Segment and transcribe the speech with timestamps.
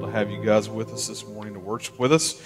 [0.00, 2.42] to have you guys with us this morning to worship with us.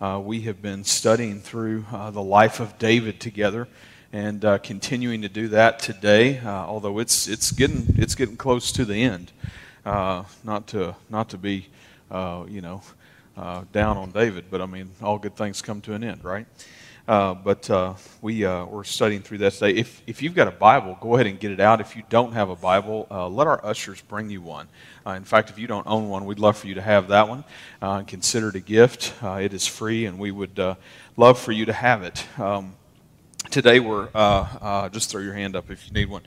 [0.00, 3.68] Uh, we have been studying through uh, the life of David together
[4.12, 8.72] and uh, continuing to do that today, uh, although it's, it's, getting, it's getting close
[8.72, 9.32] to the end.
[9.84, 11.68] Uh, not, to, not to be,
[12.10, 12.80] uh, you know,
[13.72, 16.46] down on David, but I mean, all good things come to an end, right?
[17.06, 19.72] Uh, but uh, we, uh, we're studying through that today.
[19.72, 21.80] If, if you've got a Bible, go ahead and get it out.
[21.82, 24.68] If you don't have a Bible, uh, let our ushers bring you one.
[25.06, 27.28] Uh, in fact, if you don't own one, we'd love for you to have that
[27.28, 27.44] one.
[28.06, 29.12] consider it a gift.
[29.22, 30.58] it is free, and we would
[31.16, 32.24] love for you to have it.
[32.38, 32.74] Um,
[33.50, 34.08] today we're,
[34.88, 36.22] just throw your hand up if you need one.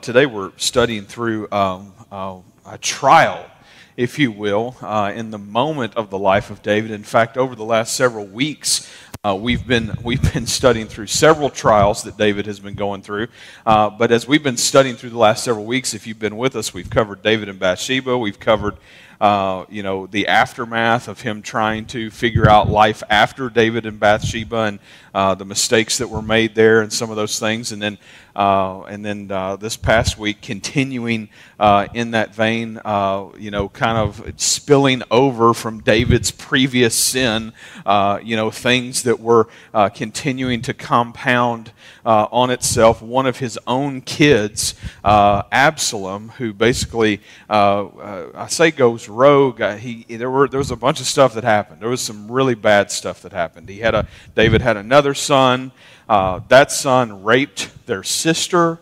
[0.00, 3.50] today we're studying through um, a trial
[3.96, 6.90] if you will, uh, in the moment of the life of David.
[6.90, 8.90] In fact, over the last several weeks,
[9.24, 13.28] uh, we've been we've been studying through several trials that David has been going through.
[13.64, 16.56] Uh, but as we've been studying through the last several weeks, if you've been with
[16.56, 18.18] us, we've covered David and Bathsheba.
[18.18, 18.76] We've covered
[19.20, 23.98] uh, you know the aftermath of him trying to figure out life after David and
[23.98, 24.78] Bathsheba and
[25.14, 27.72] uh, the mistakes that were made there and some of those things.
[27.72, 27.98] And then
[28.36, 31.28] uh, and then uh, this past week, continuing
[31.60, 37.52] uh, in that vein, uh, you know, kind of spilling over from David's previous sin,
[37.86, 39.48] uh, you know, things that were
[39.94, 41.70] continuing to compound
[42.04, 43.00] on itself.
[43.00, 49.62] One of his own kids, Absalom, who basically, I say goes rogue.
[49.78, 51.80] he there were there was a bunch of stuff that happened.
[51.80, 53.68] There was some really bad stuff that happened.
[53.68, 55.72] He had a David had another son.
[56.08, 58.78] Uh, that son raped their sister.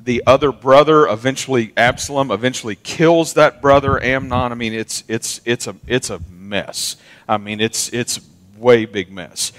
[0.00, 4.52] The other brother, eventually Absalom, eventually kills that brother Amnon.
[4.52, 6.96] I mean, it's it's it's a it's a mess.
[7.28, 8.20] I mean, it's it's
[8.56, 9.52] way big mess.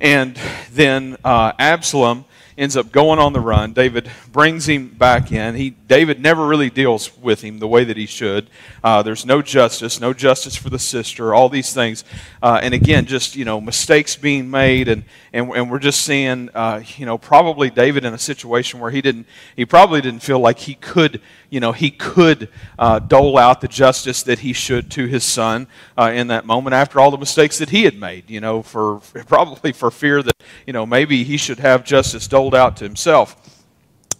[0.00, 0.38] And
[0.72, 2.24] then uh, Absalom
[2.60, 3.72] ends up going on the run.
[3.72, 5.54] David brings him back in.
[5.54, 8.50] He, David never really deals with him the way that he should.
[8.84, 12.04] Uh, there's no justice, no justice for the sister, all these things.
[12.42, 14.88] Uh, and again, just, you know, mistakes being made.
[14.88, 18.90] And, and, and we're just seeing, uh, you know, probably David in a situation where
[18.90, 23.38] he didn't, he probably didn't feel like he could, you know, he could uh, dole
[23.38, 25.66] out the justice that he should to his son
[25.96, 29.00] uh, in that moment after all the mistakes that he had made, you know, for
[29.26, 33.36] probably for fear that, you know, maybe he should have justice doled out to himself.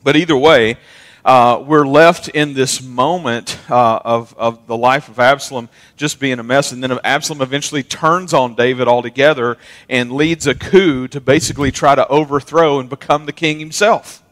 [0.02, 0.76] But either way,
[1.24, 6.38] uh, we're left in this moment uh, of, of the life of Absalom just being
[6.38, 6.72] a mess.
[6.72, 9.58] And then Absalom eventually turns on David altogether
[9.88, 14.22] and leads a coup to basically try to overthrow and become the king himself.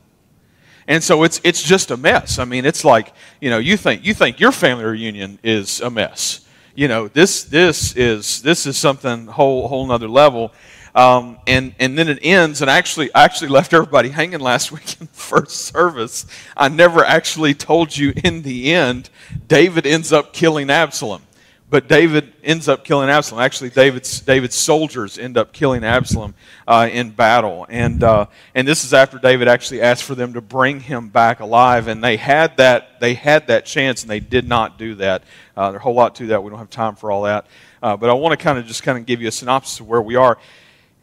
[0.87, 2.39] And so it's, it's just a mess.
[2.39, 5.91] I mean, it's like, you know, you think, you think your family reunion is a
[5.91, 6.47] mess.
[6.75, 10.55] You know, this, this, is, this is something whole, whole nother level.
[10.95, 15.01] Um, and, and then it ends, and actually, I actually left everybody hanging last week
[15.01, 16.27] in the first service.
[16.57, 19.11] I never actually told you in the end,
[19.47, 21.23] David ends up killing Absalom.
[21.71, 23.43] But David ends up killing Absalom.
[23.43, 26.35] Actually, David's, David's soldiers end up killing Absalom
[26.67, 27.67] uh, in battle.
[27.69, 31.41] And, uh, and this is after David actually asked for them to bring him back
[31.41, 31.87] alive.
[31.87, 35.25] And they had that, they had that chance, and they did not do that.
[35.55, 36.43] Uh, there's a whole lot to that.
[36.43, 37.47] We don't have time for all that.
[37.83, 39.89] Uh, but I want to kind of just kind of give you a synopsis of
[39.89, 40.39] where we are.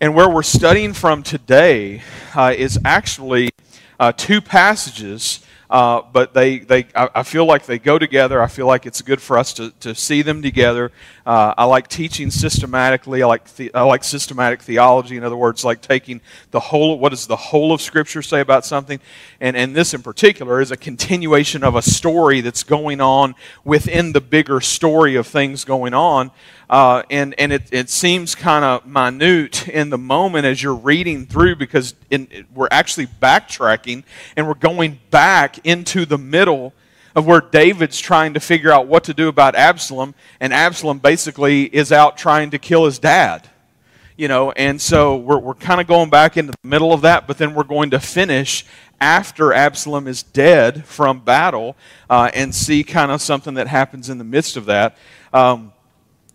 [0.01, 2.01] And where we're studying from today
[2.35, 3.49] uh, is actually
[3.97, 5.39] uh, two passages,
[5.69, 8.41] uh, but they, they, I, I, feel like they go together.
[8.41, 10.91] I feel like it's good for us to, to see them together.
[11.25, 13.23] Uh, I like teaching systematically.
[13.23, 15.15] I like, the, I like systematic theology.
[15.15, 16.19] In other words, like taking
[16.51, 18.99] the whole, what does the whole of Scripture say about something?
[19.39, 24.11] And, and this in particular is a continuation of a story that's going on within
[24.11, 26.31] the bigger story of things going on.
[26.69, 31.25] Uh, and and it, it seems kind of minute in the moment as you're reading
[31.25, 34.03] through because in, we're actually backtracking
[34.35, 36.73] and we're going back into the middle
[37.15, 41.63] of where David's trying to figure out what to do about Absalom, and Absalom basically
[41.63, 43.49] is out trying to kill his dad.
[44.17, 47.27] You know, and so we're, we're kind of going back into the middle of that,
[47.27, 48.65] but then we're going to finish
[48.99, 51.75] after Absalom is dead from battle
[52.09, 54.97] uh, and see kind of something that happens in the midst of that.
[55.33, 55.73] Um,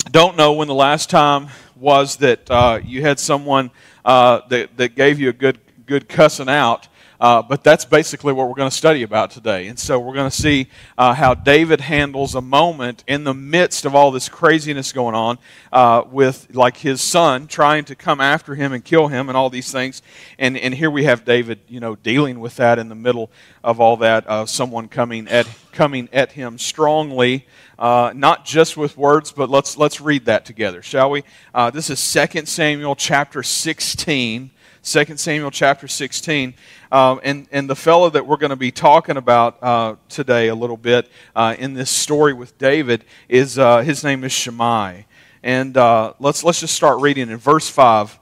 [0.08, 3.70] don't know when the last time was that uh, you had someone
[4.04, 6.88] uh, that, that gave you a good, good cussing out.
[7.20, 9.66] Uh, but that's basically what we're going to study about today.
[9.66, 13.84] And so we're going to see uh, how David handles a moment in the midst
[13.84, 15.36] of all this craziness going on
[15.70, 19.50] uh, with like his son trying to come after him and kill him and all
[19.50, 20.00] these things.
[20.38, 23.30] And, and here we have David, you know, dealing with that in the middle
[23.62, 24.26] of all that.
[24.26, 27.46] Uh, someone coming at, coming at him strongly
[27.80, 31.24] uh, not just with words, but let's, let's read that together, shall we?
[31.54, 34.50] Uh, this is 2 Samuel chapter 16,
[34.82, 36.52] 2 Samuel chapter 16.
[36.92, 40.54] Um, and, and the fellow that we're going to be talking about uh, today a
[40.54, 45.06] little bit uh, in this story with David is uh, his name is Shimei.
[45.42, 48.18] And uh, let's, let's just start reading in verse 5.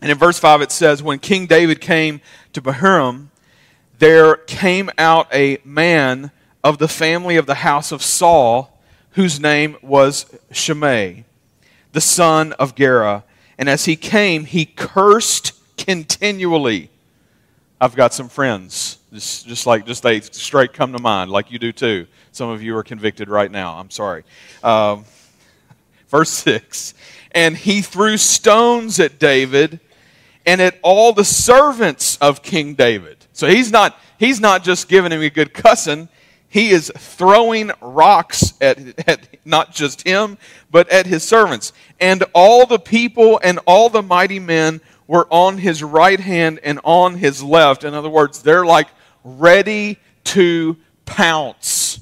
[0.00, 2.22] And in verse 5 it says, When King David came
[2.54, 3.28] to Bahurim,
[3.98, 6.30] there came out a man
[6.64, 8.80] of the family of the house of Saul,
[9.10, 11.24] whose name was Shimei,
[11.92, 13.22] the son of Gera.
[13.58, 16.88] And as he came, he cursed continually.
[17.80, 21.58] I've got some friends, just, just like just they straight come to mind, like you
[21.58, 22.06] do too.
[22.32, 23.74] Some of you are convicted right now.
[23.74, 24.24] I'm sorry.
[24.62, 25.04] Um,
[26.08, 26.94] verse 6
[27.32, 29.80] And he threw stones at David
[30.46, 33.18] and at all the servants of King David.
[33.34, 36.08] So he's not, he's not just giving him a good cussing,
[36.54, 38.78] he is throwing rocks at,
[39.08, 40.38] at not just him,
[40.70, 41.72] but at his servants.
[41.98, 46.78] And all the people and all the mighty men were on his right hand and
[46.84, 47.82] on his left.
[47.82, 48.86] In other words, they're like
[49.24, 51.98] ready to pounce.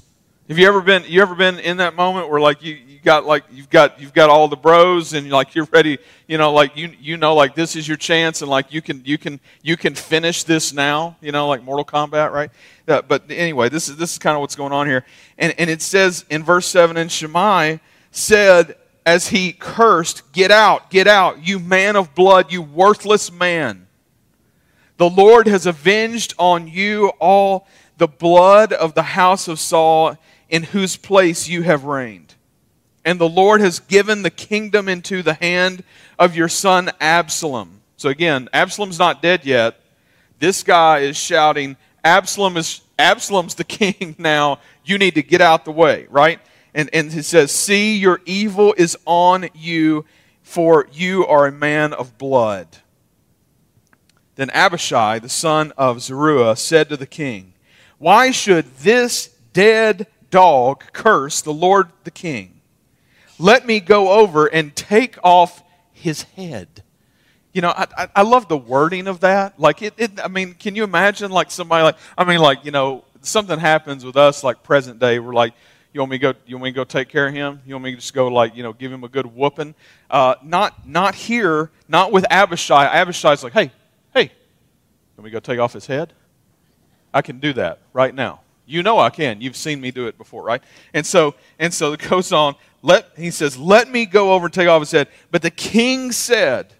[0.49, 3.27] Have you ever been you ever been in that moment where like you, you got
[3.27, 6.77] like you've got you've got all the bros and like you're ready, you know, like
[6.77, 9.77] you you know like this is your chance and like you can you can you
[9.77, 12.51] can finish this now, you know, like Mortal Kombat, right?
[12.89, 15.05] Uh, but anyway, this is this is kind of what's going on here.
[15.39, 20.91] And and it says in verse 7 and Shimei said as he cursed, "Get out,
[20.91, 23.87] get out, you man of blood, you worthless man.
[24.97, 27.67] The Lord has avenged on you all
[27.99, 30.17] the blood of the house of Saul
[30.49, 32.32] in whose place you have reigned.
[33.05, 35.83] And the Lord has given the kingdom into the hand
[36.19, 37.81] of your son Absalom.
[37.97, 39.81] So again, Absalom's not dead yet.
[40.39, 44.61] This guy is shouting, Absalom is Absalom's the king now.
[44.85, 46.41] You need to get out the way, right?
[46.75, 50.05] And, and he says, See, your evil is on you,
[50.43, 52.67] for you are a man of blood.
[54.37, 57.55] Then Abishai, the son of Zeruiah, said to the king,
[57.99, 62.52] Why should this dead dog curse the Lord the king.
[63.39, 65.63] Let me go over and take off
[65.93, 66.83] his head.
[67.53, 69.59] You know, I, I, I love the wording of that.
[69.59, 72.71] Like, it, it, I mean, can you imagine, like, somebody, like, I mean, like, you
[72.71, 75.53] know, something happens with us, like, present day, we're like,
[75.93, 77.61] you want me to go, you want me to go take care of him?
[77.67, 79.75] You want me to just go, like, you know, give him a good whooping?
[80.11, 82.87] Uh, not, not here, not with Abishai.
[82.87, 83.71] Abishai's like, hey,
[84.15, 84.33] hey,
[85.19, 86.15] let me go take off his head?
[87.13, 88.41] I can do that right now.
[88.73, 89.41] You know I can.
[89.41, 90.63] You've seen me do it before, right?
[90.95, 92.55] And so, and so it goes on.
[92.81, 95.09] Let, he says, Let me go over and take off his head.
[95.31, 96.75] But the king said,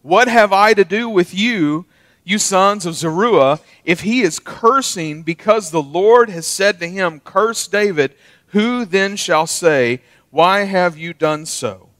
[0.00, 1.86] What have I to do with you,
[2.24, 7.20] you sons of Zeruiah, if he is cursing because the Lord has said to him,
[7.20, 8.14] Curse David,
[8.48, 10.00] who then shall say,
[10.30, 11.90] Why have you done so?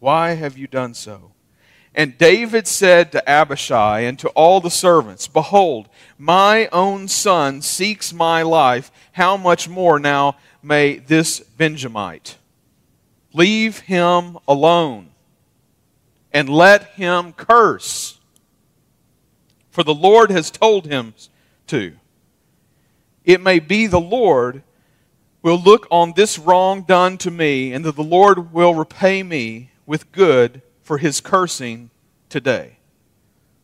[0.00, 1.32] Why have you done so?
[1.96, 5.88] And David said to Abishai and to all the servants, Behold,
[6.18, 8.92] my own son seeks my life.
[9.12, 12.36] How much more now may this Benjamite?
[13.32, 15.08] Leave him alone
[16.34, 18.20] and let him curse.
[19.70, 21.14] For the Lord has told him
[21.68, 21.96] to.
[23.24, 24.62] It may be the Lord
[25.40, 29.70] will look on this wrong done to me, and that the Lord will repay me
[29.86, 31.90] with good for his cursing
[32.28, 32.78] today.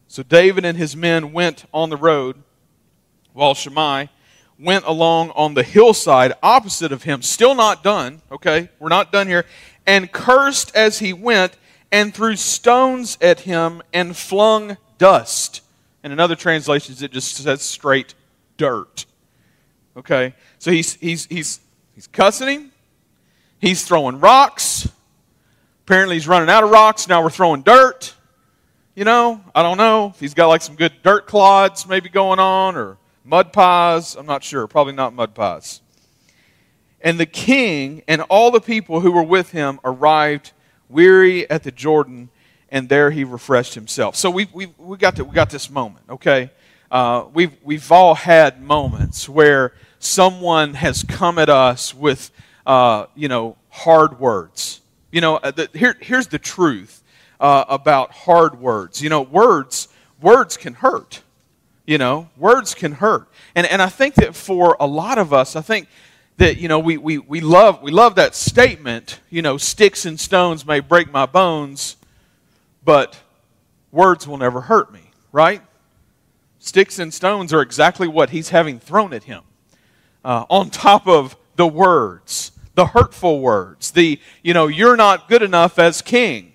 [0.08, 2.42] So David and his men went on the road,
[3.32, 4.10] while Shimei
[4.58, 8.68] went along on the hillside opposite of him, still not done, okay?
[8.80, 9.46] We're not done here,
[9.86, 11.56] and cursed as he went,
[11.92, 15.62] and threw stones at him and flung dust.
[16.02, 18.14] And in other translations, it just says straight
[18.56, 19.06] dirt.
[19.96, 20.34] Okay?
[20.58, 21.60] So he's, he's, he's,
[21.94, 22.72] he's cussing him,
[23.60, 24.88] he's throwing rocks,
[25.84, 27.08] Apparently, he's running out of rocks.
[27.08, 28.14] Now we're throwing dirt.
[28.94, 32.76] You know, I don't know he's got like some good dirt clods maybe going on
[32.76, 34.14] or mud pies.
[34.14, 34.66] I'm not sure.
[34.66, 35.80] Probably not mud pies.
[37.00, 40.52] And the king and all the people who were with him arrived
[40.88, 42.28] weary at the Jordan,
[42.70, 44.14] and there he refreshed himself.
[44.14, 46.50] So we we we got to, we got this moment, okay?
[46.92, 52.30] Uh, we've we've all had moments where someone has come at us with
[52.66, 54.81] uh, you know hard words
[55.12, 57.04] you know, uh, the, here, here's the truth
[57.38, 59.00] uh, about hard words.
[59.02, 59.88] You know, words,
[60.20, 61.22] words can hurt.
[61.86, 63.28] You know, words can hurt.
[63.54, 65.88] And, and I think that for a lot of us, I think
[66.38, 70.18] that, you know, we, we, we, love, we love that statement, you know, sticks and
[70.18, 71.96] stones may break my bones,
[72.84, 73.20] but
[73.90, 75.60] words will never hurt me, right?
[76.58, 79.42] Sticks and stones are exactly what he's having thrown at him.
[80.24, 85.42] Uh, on top of the words the hurtful words, the, you know, you're not good
[85.42, 86.52] enough as king.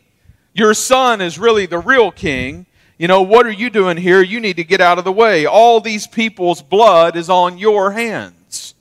[0.54, 2.66] Your son is really the real king.
[2.98, 4.24] You know, what are you doing here?
[4.24, 5.46] You need to get out of the way.
[5.46, 8.74] All these people's blood is on your hands.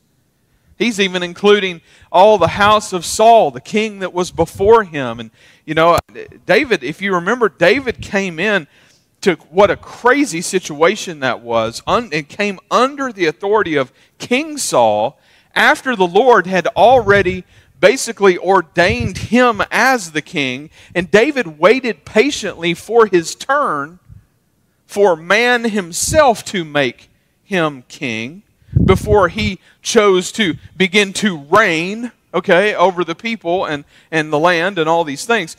[0.78, 5.20] He's even including all the house of Saul, the king that was before him.
[5.20, 5.30] And,
[5.64, 5.98] you know,
[6.46, 8.66] David, if you remember, David came in
[9.22, 14.56] to what a crazy situation that was un- and came under the authority of King
[14.56, 15.18] Saul
[15.56, 17.44] after the Lord had already
[17.80, 20.70] basically ordained him as the king.
[20.94, 23.98] And David waited patiently for his turn
[24.86, 27.10] for man himself to make
[27.42, 28.42] him king
[28.84, 34.78] before he chose to begin to reign, okay, over the people and, and the land
[34.78, 35.56] and all these things.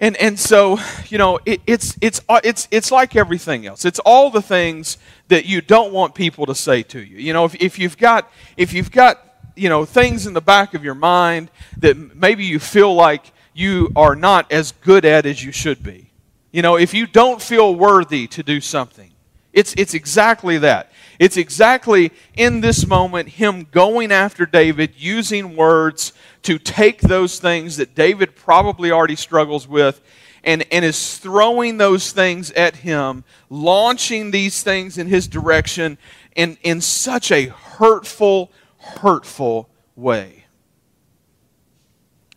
[0.00, 0.78] And, and so,
[1.08, 3.84] you know, it, it's, it's, uh, it's, it's like everything else.
[3.84, 4.96] It's all the things
[5.28, 7.18] that you don't want people to say to you.
[7.18, 9.22] You know, if, if you've got, if you've got,
[9.56, 13.92] you know, things in the back of your mind that maybe you feel like you
[13.94, 16.10] are not as good at as you should be.
[16.50, 19.12] You know, if you don't feel worthy to do something,
[19.52, 20.92] it's, it's exactly that.
[21.18, 27.76] It's exactly in this moment him going after David, using words to take those things
[27.76, 30.00] that David probably already struggles with
[30.44, 35.98] and, and is throwing those things at him, launching these things in his direction
[36.34, 40.44] in, in such a hurtful, hurtful way.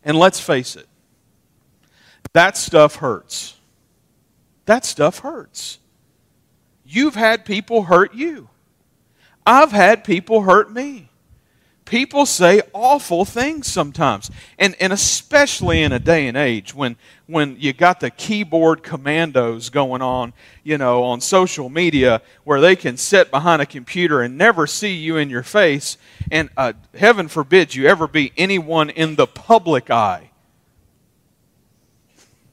[0.04, 0.88] And let's face it,
[2.34, 3.56] that stuff hurts.
[4.66, 5.80] That stuff hurts.
[6.94, 8.50] You've had people hurt you.
[9.48, 11.10] I've had people hurt me.
[11.86, 14.30] People say awful things sometimes.
[14.60, 16.96] And, and especially in a day and age when,
[17.26, 20.34] when you got the keyboard commandos going on,
[20.64, 24.94] you know, on social media where they can sit behind a computer and never see
[24.94, 25.98] you in your face.
[26.30, 30.30] And uh, heaven forbid you ever be anyone in the public eye.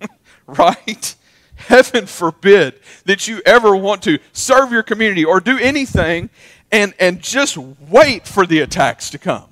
[0.46, 1.14] right?
[1.60, 6.30] Heaven forbid that you ever want to serve your community or do anything
[6.72, 9.44] and, and just wait for the attacks to come.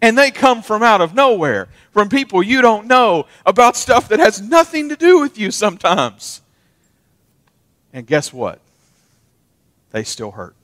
[0.00, 4.18] And they come from out of nowhere, from people you don't know about stuff that
[4.20, 6.42] has nothing to do with you sometimes.
[7.92, 8.60] And guess what?
[9.90, 10.54] They still hurt.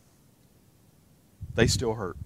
[1.54, 2.16] They still hurt.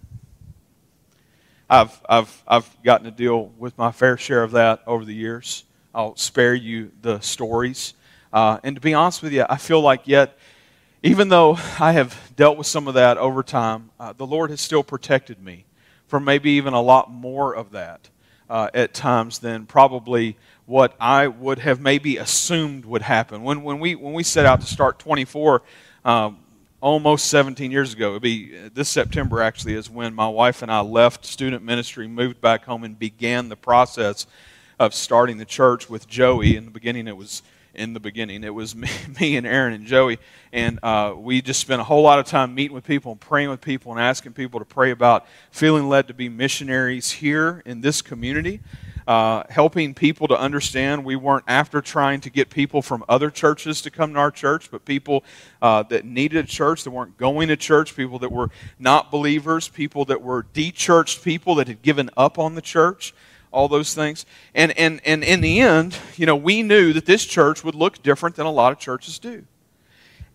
[1.71, 5.65] I've, I've, I've gotten to deal with my fair share of that over the years.
[5.95, 7.95] I'll spare you the stories.
[8.33, 10.37] Uh, and to be honest with you, I feel like yet,
[11.05, 14.61] even though I have dealt with some of that over time, uh, the Lord has
[14.61, 15.67] still protected me
[16.09, 18.09] from maybe even a lot more of that
[18.51, 20.37] uh, at times than probably
[20.67, 23.45] what I would have maybe assumed would happen.
[23.45, 25.63] When, when, we, when we set out to start 24,
[26.05, 26.39] um,
[26.81, 30.81] almost 17 years ago, it'd be this September actually, is when my wife and I
[30.81, 34.27] left student ministry, moved back home, and began the process
[34.79, 36.57] of starting the church with Joey.
[36.57, 37.43] In the beginning, it was
[37.75, 38.45] in the beginning.
[38.45, 38.89] It was me,
[39.21, 40.19] me and Aaron and Joey,
[40.53, 43.51] and uh, we just spent a whole lot of time meeting with people and praying
[43.51, 47.81] with people and asking people to pray about feeling led to be missionaries here in
[47.81, 48.61] this community.
[49.07, 53.83] Uh, helping people to understand we weren't after trying to get people from other churches
[53.83, 55.23] to come to our church, but people
[55.61, 59.69] uh, that needed a church, that weren't going to church, people that were not believers,
[59.69, 63.13] people that were de-churched people that had given up on the church
[63.55, 64.27] all those things.
[64.55, 68.03] And, and, and in the end, you know, we knew that this church would look
[68.03, 69.45] different than a lot of churches do.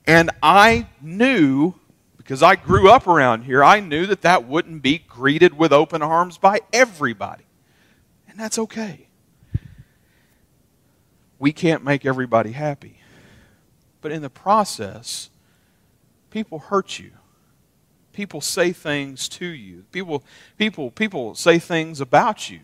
[0.08, 1.76] And I knew,
[2.18, 6.02] because I grew up around here, I knew that that wouldn't be greeted with open
[6.02, 7.46] arms by everybody.
[8.28, 9.08] And that's okay.
[11.38, 13.02] We can't make everybody happy.
[14.02, 15.30] But in the process,
[16.32, 17.12] people hurt you
[18.20, 19.86] people say things to you.
[19.94, 20.26] People,
[20.58, 22.60] people, people say things about you.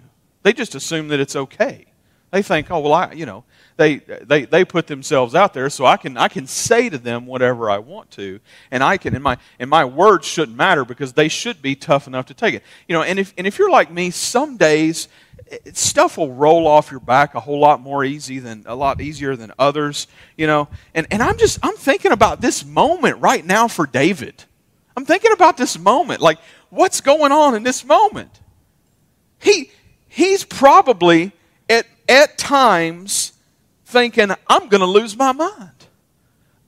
[0.46, 1.88] They just assume that it's okay.
[2.30, 3.46] They think, oh, well, I, you know,
[3.78, 7.26] they, they, they put themselves out there so I can, I can say to them
[7.26, 8.40] whatever I want to.
[8.70, 12.06] And I can, and my, and my words shouldn't matter because they should be tough
[12.06, 12.62] enough to take it.
[12.88, 15.08] You know, and if, and if you're like me, some days
[15.50, 18.76] eh, eh, stuff will roll off your back a whole lot more easy than, a
[18.76, 20.06] lot easier than others,
[20.38, 20.68] you know.
[20.94, 24.44] And, and I'm just, I'm thinking about this moment right now for David.
[24.96, 26.22] I'm thinking about this moment.
[26.22, 26.38] Like,
[26.70, 28.42] what's going on in this moment?
[29.42, 29.72] He,
[30.16, 31.34] he's probably
[31.70, 33.34] at, at times
[33.86, 35.72] thinking, I'm going to lose my mind.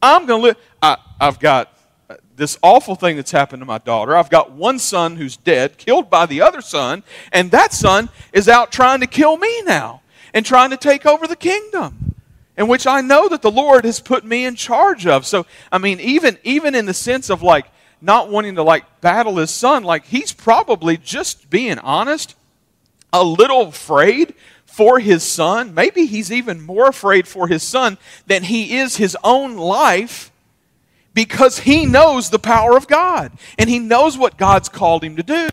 [0.02, 0.56] I'm going to lose.
[1.20, 1.76] I've got
[2.10, 4.16] uh, this awful thing that's happened to my daughter.
[4.16, 8.48] I've got one son who's dead, killed by the other son, and that son is
[8.50, 10.02] out trying to kill me now
[10.34, 12.16] and trying to take over the kingdom.
[12.58, 15.26] In which I know that the Lord has put me in charge of.
[15.28, 17.68] So, I mean, even even in the sense of like
[18.02, 22.36] not wanting to like battle his son, like he's probably just being honest
[23.12, 24.34] a little afraid
[24.66, 25.74] for his son.
[25.74, 27.98] Maybe he's even more afraid for his son
[28.28, 30.32] than he is his own life
[31.14, 35.24] because he knows the power of God and he knows what God's called him to
[35.24, 35.50] do.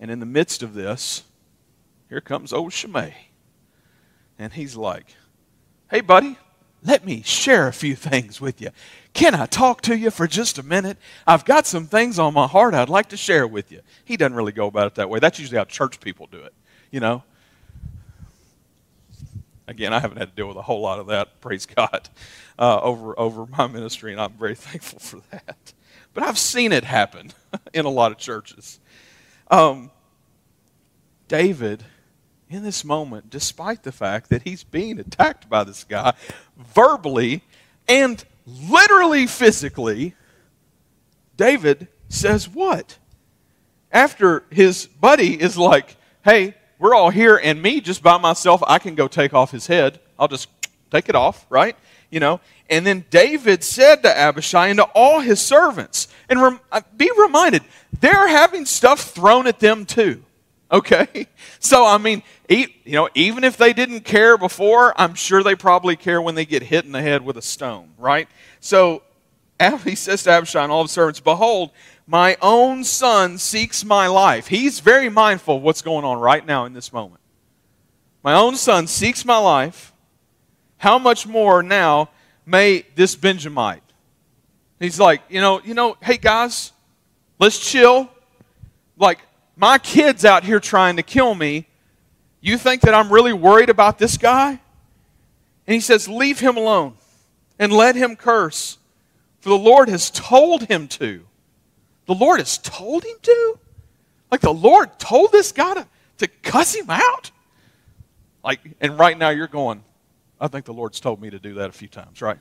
[0.00, 1.22] And in the midst of this,
[2.08, 3.14] here comes old Shimei.
[4.38, 5.06] And he's like,
[5.90, 6.36] Hey, buddy,
[6.82, 8.70] let me share a few things with you.
[9.14, 10.98] Can I talk to you for just a minute?
[11.24, 13.80] I've got some things on my heart I'd like to share with you.
[14.04, 15.20] He doesn't really go about it that way.
[15.20, 16.52] That's usually how church people do it,
[16.90, 17.22] you know.
[19.68, 22.08] Again, I haven't had to deal with a whole lot of that, praise God,
[22.58, 25.72] uh, over, over my ministry, and I'm very thankful for that.
[26.12, 27.32] But I've seen it happen
[27.72, 28.80] in a lot of churches.
[29.48, 29.92] Um,
[31.28, 31.84] David
[32.50, 36.14] in this moment, despite the fact that he's being attacked by this guy
[36.56, 37.42] verbally
[37.88, 40.14] and literally physically,
[41.36, 42.98] David says what?
[43.90, 48.78] After his buddy is like, hey, we're all here, and me just by myself, I
[48.78, 50.00] can go take off his head.
[50.18, 50.48] I'll just
[50.90, 51.76] take it off, right?
[52.10, 52.40] You know.
[52.68, 57.10] And then David said to Abishai and to all his servants, and rem- uh, be
[57.16, 57.62] reminded,
[58.00, 60.24] they're having stuff thrown at them too.
[60.70, 61.26] Okay?
[61.60, 65.96] So, I mean, you know, even if they didn't care before, I'm sure they probably
[65.96, 68.28] care when they get hit in the head with a stone, right?
[68.60, 69.02] So,
[69.58, 71.70] he says to Abishai and all the servants, Behold,
[72.06, 74.48] my own son seeks my life.
[74.48, 77.20] He's very mindful of what's going on right now in this moment.
[78.22, 79.92] My own son seeks my life.
[80.76, 82.10] How much more now
[82.44, 83.82] may this Benjamite?
[84.78, 86.72] He's like, you know, you know, hey guys,
[87.38, 88.10] let's chill.
[88.98, 89.20] Like,
[89.56, 91.66] my kid's out here trying to kill me.
[92.40, 94.60] You think that I'm really worried about this guy?
[95.66, 96.94] And he says, Leave him alone
[97.58, 98.78] and let him curse,
[99.40, 101.24] for the Lord has told him to.
[102.06, 103.58] The Lord has told him to?
[104.30, 105.86] Like the Lord told this guy to,
[106.18, 107.30] to cuss him out?
[108.42, 109.82] Like, and right now you're going,
[110.40, 112.38] I think the Lord's told me to do that a few times, right?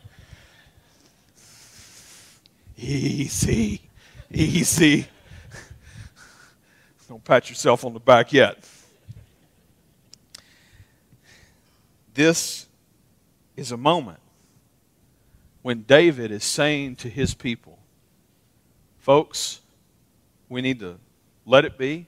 [2.78, 3.82] Easy,
[4.32, 5.08] easy.
[7.14, 8.58] Don't pat yourself on the back yet.
[12.16, 12.66] This
[13.56, 14.18] is a moment
[15.62, 17.78] when David is saying to his people,
[18.98, 19.62] folks,
[20.50, 20.98] we need to
[21.46, 22.08] let it be.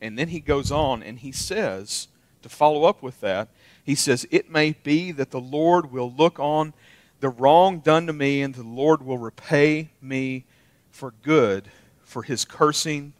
[0.00, 2.08] And then he goes on and he says,
[2.42, 3.50] to follow up with that,
[3.84, 6.74] he says, It may be that the Lord will look on
[7.20, 10.44] the wrong done to me, and the Lord will repay me
[10.90, 11.68] for good
[12.02, 13.12] for his cursing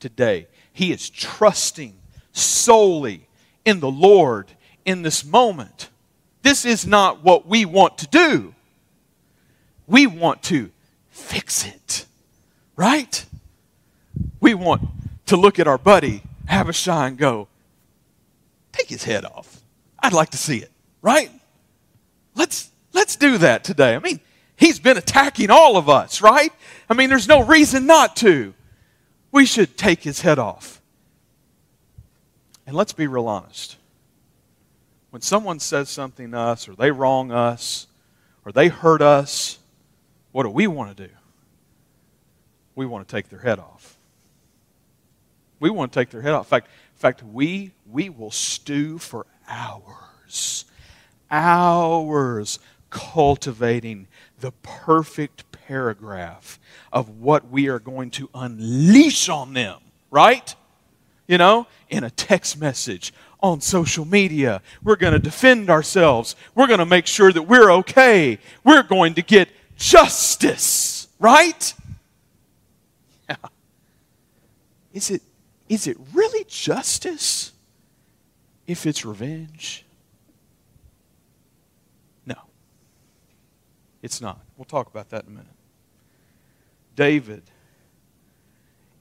[0.00, 0.46] today.
[0.72, 1.94] He is trusting
[2.32, 3.28] solely
[3.64, 4.50] in the Lord
[4.84, 5.90] in this moment.
[6.42, 8.54] This is not what we want to do.
[9.86, 10.70] We want to
[11.10, 12.06] fix it,
[12.76, 13.24] right?
[14.40, 14.82] We want
[15.26, 17.48] to look at our buddy Abishai and go,
[18.72, 19.60] take his head off.
[19.98, 21.30] I'd like to see it, right?
[22.34, 23.94] Let's let's do that today.
[23.94, 24.20] I mean,
[24.56, 26.52] he's been attacking all of us, right?
[26.90, 28.54] I mean, there's no reason not to
[29.32, 30.80] we should take his head off.
[32.66, 33.76] And let's be real honest.
[35.10, 37.86] When someone says something to us, or they wrong us,
[38.44, 39.58] or they hurt us,
[40.30, 41.12] what do we want to do?
[42.74, 43.96] We want to take their head off.
[45.60, 46.46] We want to take their head off.
[46.46, 50.64] In fact, in fact we, we will stew for hours,
[51.30, 52.58] hours
[52.90, 54.08] cultivating
[54.40, 56.60] the perfect paragraph
[56.92, 59.80] of what we are going to unleash on them,
[60.10, 60.54] right?
[61.26, 64.60] You know, in a text message, on social media.
[64.84, 66.36] We're going to defend ourselves.
[66.54, 68.38] We're going to make sure that we're okay.
[68.62, 71.74] We're going to get justice, right?
[73.30, 73.36] Yeah.
[74.92, 75.22] Is it,
[75.70, 77.52] is it really justice
[78.66, 79.86] if it's revenge?
[82.26, 82.36] No,
[84.02, 84.38] it's not.
[84.58, 85.61] We'll talk about that in a minute.
[87.02, 87.42] David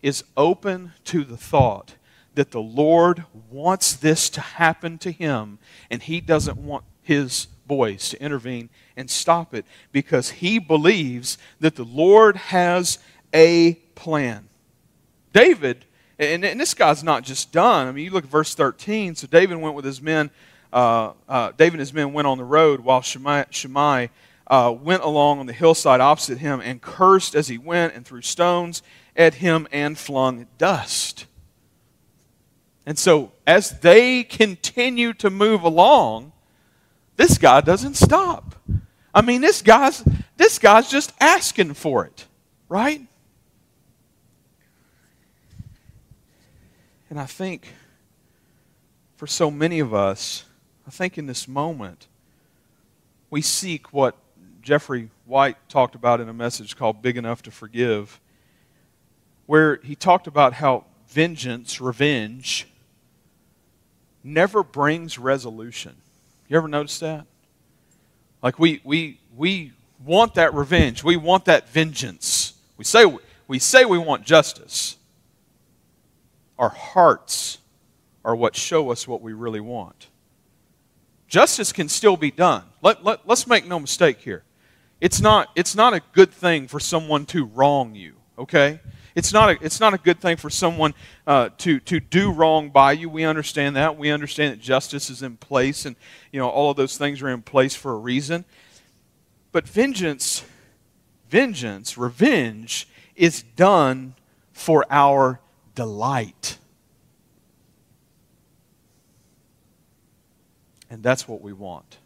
[0.01, 1.93] is open to the thought
[2.33, 5.59] that the Lord wants this to happen to him,
[5.91, 11.75] and he doesn't want his boys to intervene and stop it because he believes that
[11.75, 12.97] the Lord has
[13.35, 14.49] a plan.
[15.31, 15.85] David,
[16.17, 17.85] and, and this guy's not just done.
[17.85, 19.13] I mean, you look at verse 13.
[19.13, 20.31] So David went with his men.
[20.73, 24.09] Uh, uh, David and his men went on the road while Shimei, Shimei
[24.47, 28.21] uh, went along on the hillside opposite him and cursed as he went and threw
[28.21, 28.83] stones
[29.15, 31.25] at him and flung dust.
[32.85, 36.31] And so, as they continue to move along,
[37.15, 38.55] this guy doesn't stop.
[39.13, 40.03] I mean, this guy's,
[40.37, 42.25] this guy's just asking for it,
[42.67, 43.01] right?
[47.09, 47.67] And I think
[49.17, 50.45] for so many of us,
[50.87, 52.07] I think in this moment,
[53.29, 54.15] we seek what
[54.61, 58.19] Jeffrey White talked about in a message called Big Enough to Forgive,
[59.47, 62.67] where he talked about how vengeance, revenge,
[64.23, 65.95] never brings resolution.
[66.47, 67.25] You ever notice that?
[68.43, 69.73] Like we, we, we
[70.05, 71.03] want that revenge.
[71.03, 72.53] We want that vengeance.
[72.77, 73.05] We say,
[73.47, 74.97] we say we want justice.
[76.57, 77.57] Our hearts
[78.23, 80.07] are what show us what we really want.
[81.27, 82.63] Justice can still be done.
[82.81, 84.43] Let, let, let's make no mistake here.
[85.01, 88.79] It's not, it's not a good thing for someone to wrong you, okay?
[89.15, 90.93] It's not a, it's not a good thing for someone
[91.27, 93.09] uh, to, to do wrong by you.
[93.09, 93.97] We understand that.
[93.97, 95.95] We understand that justice is in place and
[96.31, 98.45] you know all of those things are in place for a reason.
[99.51, 100.45] But vengeance,
[101.29, 104.15] vengeance, revenge is done
[104.53, 105.41] for our
[105.75, 106.57] delight.
[110.89, 111.97] And that's what we want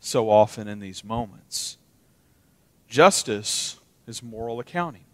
[0.00, 1.76] so often in these moments.
[2.90, 5.04] Justice is moral accounting.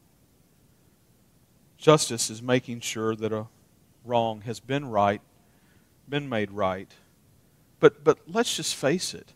[1.76, 3.46] Justice is making sure that a
[4.02, 5.20] wrong has been right,
[6.08, 6.90] been made right.
[7.78, 9.34] But, but let's just face it.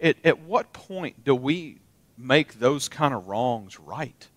[0.00, 1.78] At, at what point do we
[2.18, 4.28] make those kind of wrongs right?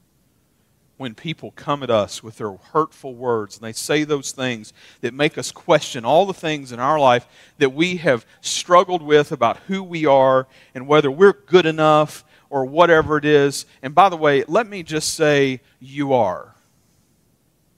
[0.96, 5.14] When people come at us with their hurtful words and they say those things that
[5.14, 9.58] make us question all the things in our life that we have struggled with about
[9.68, 13.66] who we are and whether we're good enough or whatever it is.
[13.82, 16.54] And by the way, let me just say, you are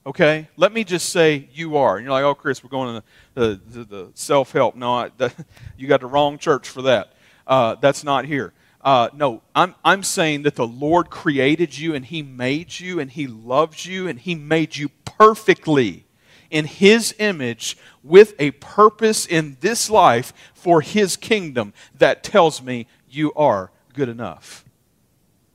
[0.06, 0.48] okay?
[0.56, 1.96] Let me just say you are.
[1.96, 4.76] And you're like, oh, Chris, we're going to the, the, the self help.
[4.76, 5.32] No, I, the,
[5.76, 7.12] you got the wrong church for that.
[7.46, 8.52] Uh, that's not here.
[8.80, 13.10] Uh, no, I'm, I'm saying that the Lord created you and He made you and
[13.10, 16.04] He loves you and He made you perfectly
[16.50, 22.86] in His image with a purpose in this life for His kingdom that tells me
[23.08, 24.63] you are good enough.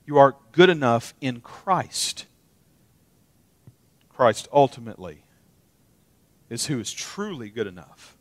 [0.10, 2.26] You are good enough in Christ.
[4.10, 5.22] Christ ultimately
[6.50, 8.17] is who is truly good enough.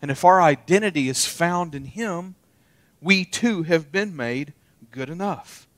[0.00, 2.36] And if our identity is found in Him,
[3.02, 4.54] we too have been made
[4.90, 5.68] good enough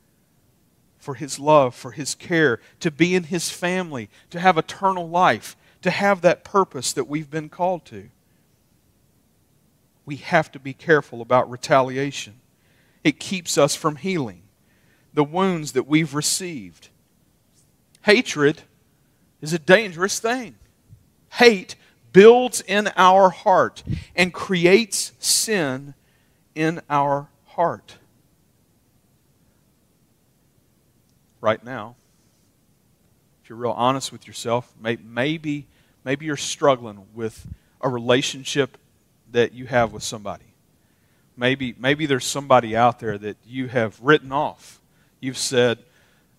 [0.96, 5.56] for His love, for His care, to be in His family, to have eternal life,
[5.82, 8.10] to have that purpose that we've been called to.
[10.06, 12.34] We have to be careful about retaliation.
[13.02, 14.42] It keeps us from healing
[15.14, 16.88] the wounds that we've received.
[18.02, 18.62] Hatred
[19.40, 20.56] is a dangerous thing.
[21.32, 21.76] Hate
[22.12, 23.82] builds in our heart
[24.16, 25.94] and creates sin
[26.54, 27.96] in our heart.
[31.40, 31.94] Right now,
[33.42, 35.66] if you're real honest with yourself, maybe,
[36.04, 37.46] maybe you're struggling with
[37.80, 38.76] a relationship
[39.30, 40.44] that you have with somebody.
[41.36, 44.80] Maybe, maybe there's somebody out there that you have written off.
[45.20, 45.78] You've said,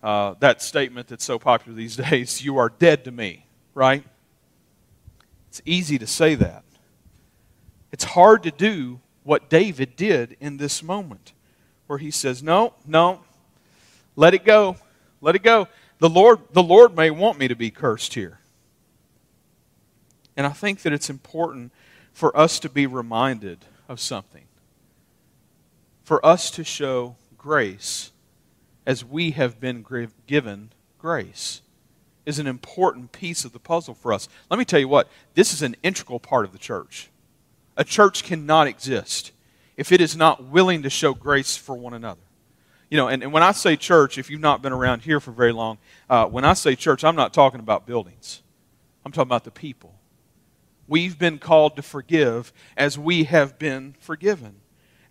[0.02, 4.04] uh, that statement that's so popular these days you are dead to me, right?
[5.48, 6.64] It's easy to say that.
[7.92, 11.32] It's hard to do what David did in this moment,
[11.86, 13.20] where he says, No, no,
[14.16, 14.76] let it go.
[15.20, 15.68] Let it go.
[15.98, 18.38] The Lord, the Lord may want me to be cursed here.
[20.36, 21.72] And I think that it's important
[22.12, 24.44] for us to be reminded of something.
[26.04, 28.12] For us to show grace
[28.86, 29.84] as we have been
[30.26, 31.62] given grace
[32.26, 34.28] is an important piece of the puzzle for us.
[34.50, 37.10] Let me tell you what, this is an integral part of the church.
[37.76, 39.32] A church cannot exist
[39.76, 42.20] if it is not willing to show grace for one another.
[42.90, 45.30] You know, and, and when I say church, if you've not been around here for
[45.30, 48.42] very long, uh, when I say church, I'm not talking about buildings.
[49.04, 49.94] I'm talking about the people.
[50.88, 54.56] We've been called to forgive as we have been forgiven.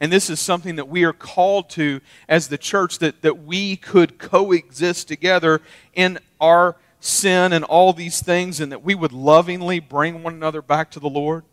[0.02, 3.76] And this is something that we are called to as the church that, that we
[3.76, 5.62] could coexist together
[5.94, 10.62] in our sin and all these things, and that we would lovingly bring one another
[10.62, 11.44] back to the Lord.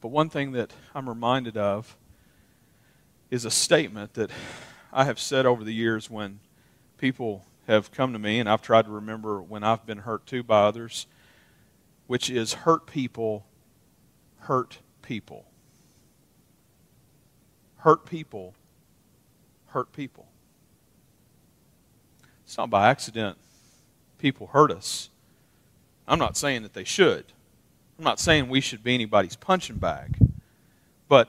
[0.00, 1.96] But one thing that I'm reminded of
[3.30, 4.30] is a statement that
[4.92, 6.40] I have said over the years when
[6.98, 10.42] people have come to me, and I've tried to remember when I've been hurt too
[10.42, 11.06] by others,
[12.06, 13.46] which is hurt people
[14.44, 15.46] hurt people.
[17.76, 18.54] Hurt people
[19.68, 20.26] hurt people.
[22.44, 23.36] It's not by accident
[24.18, 25.10] people hurt us.
[26.06, 27.24] I'm not saying that they should.
[27.98, 30.16] I'm not saying we should be anybody's punching bag.
[31.08, 31.28] But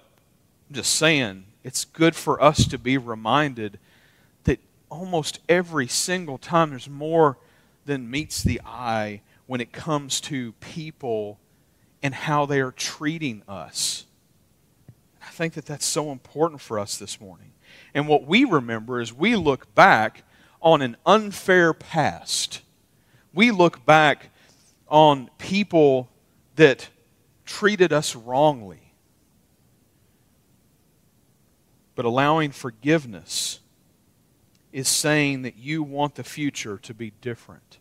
[0.69, 3.79] I'm just saying it's good for us to be reminded
[4.43, 7.37] that almost every single time there's more
[7.85, 11.39] than meets the eye when it comes to people
[12.05, 14.05] and how they are treating us.
[15.23, 17.53] I think that that's so important for us this morning.
[17.95, 20.21] And what we remember is we look back
[20.61, 22.61] on an unfair past.
[23.33, 24.29] We look back
[24.87, 26.11] on people
[26.57, 26.89] that
[27.43, 28.93] treated us wrongly.
[31.95, 33.61] But allowing forgiveness
[34.71, 37.79] is saying that you want the future to be different.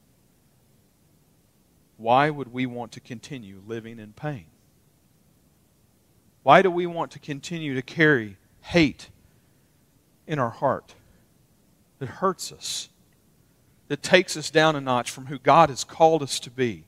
[1.97, 4.47] Why would we want to continue living in pain?
[6.43, 9.09] Why do we want to continue to carry hate
[10.27, 10.95] in our heart
[11.99, 12.89] that hurts us,
[13.89, 16.85] that takes us down a notch from who God has called us to be,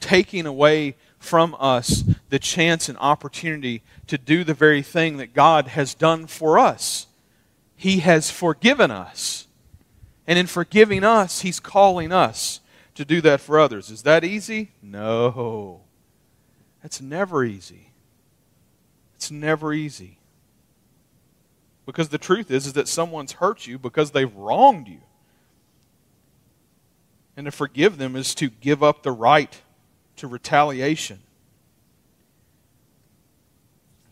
[0.00, 5.68] taking away from us the chance and opportunity to do the very thing that God
[5.68, 7.06] has done for us?
[7.76, 9.46] He has forgiven us.
[10.26, 12.60] And in forgiving us, He's calling us
[12.94, 13.90] to do that for others.
[13.90, 14.72] Is that easy?
[14.82, 15.82] No.
[16.82, 17.92] That's never easy.
[19.14, 20.18] It's never easy.
[21.86, 25.00] Because the truth is, is that someone's hurt you because they've wronged you.
[27.36, 29.60] And to forgive them is to give up the right
[30.16, 31.20] to retaliation.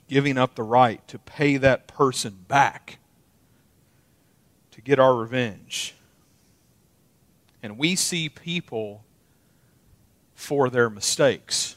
[0.09, 2.99] Giving up the right to pay that person back
[4.73, 5.95] to get our revenge.
[7.63, 9.05] And we see people
[10.35, 11.77] for their mistakes.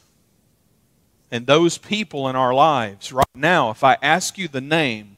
[1.30, 5.14] And those people in our lives, right now, if I ask you the name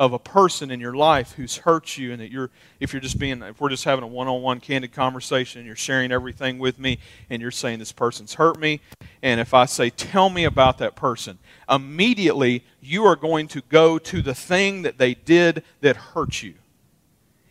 [0.00, 2.48] of a person in your life who's hurt you and that you're
[2.80, 6.10] if you're just being if we're just having a one-on-one candid conversation and you're sharing
[6.10, 8.80] everything with me and you're saying this person's hurt me
[9.22, 13.98] and if I say tell me about that person immediately you are going to go
[13.98, 16.54] to the thing that they did that hurt you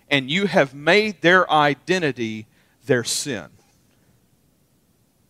[0.10, 2.48] and you have made their identity
[2.90, 3.46] their sin.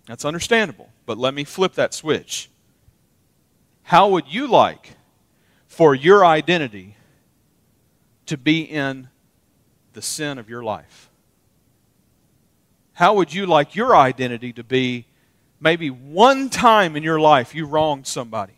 [0.07, 2.49] That's understandable, but let me flip that switch.
[3.83, 4.91] How would you like
[5.67, 6.95] for your identity
[8.27, 9.09] to be in
[9.91, 11.09] the sin of your life?
[12.93, 15.05] How would you like your identity to be
[15.59, 18.53] maybe one time in your life you wronged somebody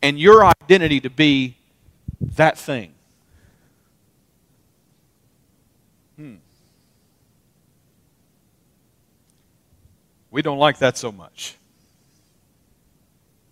[0.00, 1.56] and your identity to be
[2.20, 2.94] that thing?
[10.32, 11.56] We don't like that so much.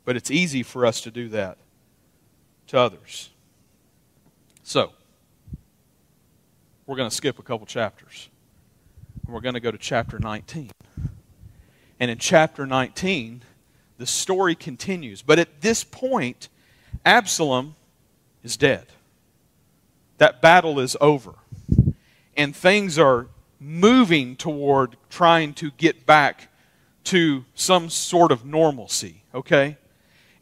[0.05, 1.59] But it's easy for us to do that
[2.69, 3.31] to others.
[4.65, 4.93] So,
[6.87, 8.29] we're going to skip a couple chapters.
[9.25, 10.71] And We're going to go to chapter 19.
[12.01, 13.43] And in chapter 19,
[13.99, 15.23] the story continues.
[15.23, 16.49] But at this point,
[17.05, 17.77] Absalom
[18.43, 18.87] is dead.
[20.19, 21.35] That battle is over
[22.37, 23.27] and things are
[23.59, 26.50] moving toward trying to get back
[27.05, 29.77] to some sort of normalcy, okay?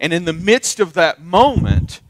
[0.01, 2.01] And in the midst of that moment,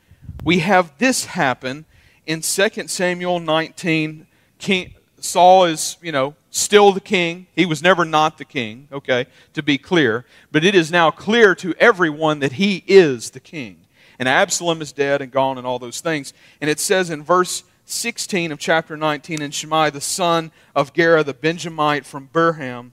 [0.44, 1.84] we have this happen
[2.26, 4.26] in 2 Samuel 19.
[4.58, 7.46] King, Saul is, you know, still the king.
[7.54, 10.24] He was never not the king, okay, to be clear.
[10.52, 13.86] But it is now clear to everyone that he is the king.
[14.18, 16.32] And Absalom is dead and gone and all those things.
[16.60, 21.24] And it says in verse 16 of chapter 19, and Shimei, the son of Gera,
[21.24, 22.90] the Benjamite from Bahurim,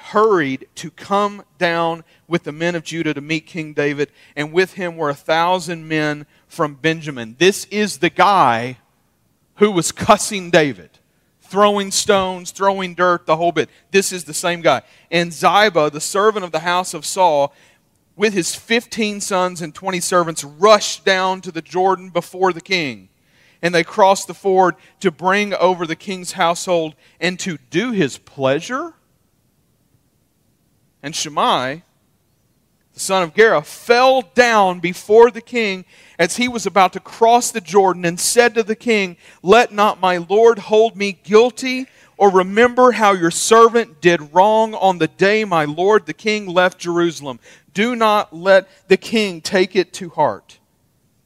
[0.00, 4.74] hurried to come down with the men of Judah to meet King David, and with
[4.74, 7.36] him were a thousand men from Benjamin.
[7.38, 8.78] This is the guy
[9.56, 10.90] who was cussing David,
[11.42, 13.70] throwing stones, throwing dirt, the whole bit.
[13.90, 14.82] This is the same guy.
[15.10, 17.54] And Ziba, the servant of the house of Saul,
[18.16, 23.08] with his 15 sons and 20 servants, rushed down to the Jordan before the king
[23.62, 28.18] and they crossed the ford to bring over the king's household and to do his
[28.18, 28.94] pleasure.
[31.02, 31.82] And Shimei,
[32.92, 35.84] the son of Gera, fell down before the king
[36.18, 40.00] as he was about to cross the Jordan and said to the king, Let not
[40.00, 41.86] my lord hold me guilty,
[42.16, 46.78] or remember how your servant did wrong on the day my lord the king left
[46.78, 47.40] Jerusalem.
[47.72, 50.58] Do not let the king take it to heart.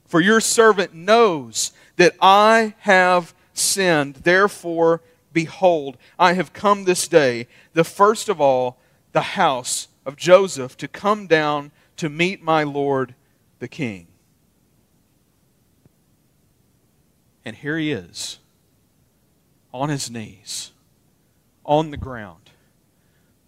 [0.07, 4.17] For your servant knows that I have sinned.
[4.17, 5.01] Therefore,
[5.33, 8.79] behold, I have come this day, the first of all,
[9.15, 13.15] the house of Joseph, to come down to meet my Lord
[13.61, 14.09] the King.
[17.45, 18.39] And here he is,
[19.73, 20.73] on his knees,
[21.65, 22.51] on the ground,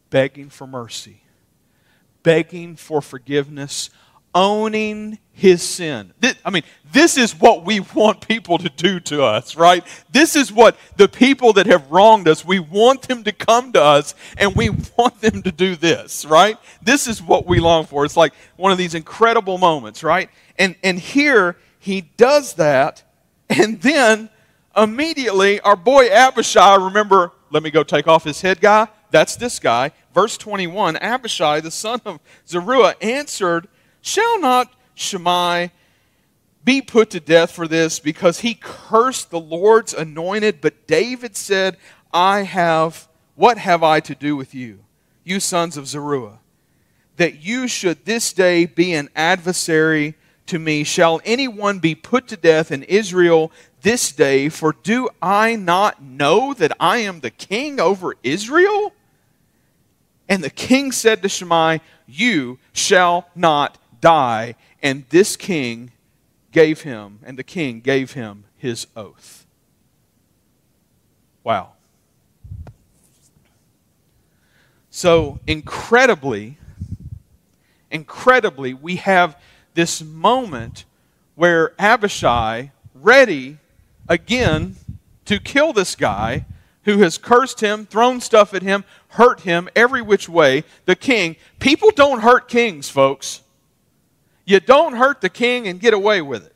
[0.08, 1.24] begging for mercy,
[2.22, 3.90] begging for forgiveness,
[4.36, 6.12] owning his sin.
[6.44, 9.82] I mean, this is what we want people to do to us, right?
[10.12, 13.82] This is what the people that have wronged us, we want them to come to
[13.82, 14.68] us and we
[14.98, 16.58] want them to do this, right?
[16.82, 18.04] This is what we long for.
[18.04, 20.28] It's like one of these incredible moments, right?
[20.58, 23.02] And, and here he does that,
[23.48, 24.28] and then
[24.76, 28.88] immediately our boy Abishai, remember, let me go take off his head guy.
[29.10, 29.92] That's this guy.
[30.12, 33.68] Verse 21 Abishai, the son of Zeruiah, answered,
[34.06, 35.72] Shall not Shimei
[36.64, 40.60] be put to death for this because he cursed the Lord's anointed.
[40.60, 41.76] But David said,
[42.14, 44.78] I have, what have I to do with you,
[45.24, 46.38] you sons of Zeruiah,
[47.16, 50.14] that you should this day be an adversary
[50.46, 50.84] to me?
[50.84, 53.50] Shall anyone be put to death in Israel
[53.82, 54.48] this day?
[54.48, 58.92] For do I not know that I am the king over Israel?
[60.28, 64.54] And the king said to Shimei, You shall not die.
[64.82, 65.92] And this king
[66.52, 69.46] gave him, and the king gave him his oath.
[71.44, 71.72] Wow.
[74.90, 76.56] So, incredibly,
[77.90, 79.38] incredibly, we have
[79.74, 80.86] this moment
[81.34, 83.58] where Abishai, ready
[84.08, 84.76] again
[85.26, 86.46] to kill this guy
[86.84, 91.36] who has cursed him, thrown stuff at him, hurt him every which way, the king.
[91.58, 93.42] People don't hurt kings, folks.
[94.46, 96.54] You don't hurt the king and get away with it.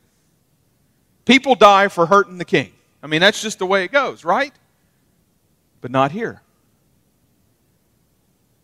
[1.26, 2.72] People die for hurting the king.
[3.02, 4.54] I mean, that's just the way it goes, right?
[5.80, 6.40] But not here.